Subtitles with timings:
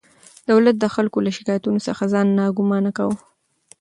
[0.49, 3.17] دولت د خلکو له شکایتونو څخه ځان ناګمانه کاوه.